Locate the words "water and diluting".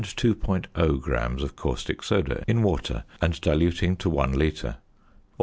2.63-3.95